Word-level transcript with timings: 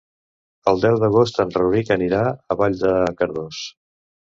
El 0.71 0.81
deu 0.85 0.97
d'agost 1.03 1.37
en 1.43 1.53
Rauric 1.59 1.93
anirà 1.97 2.23
a 2.27 2.59
Vall 2.65 2.81
de 2.83 2.97
Cardós. 3.23 3.63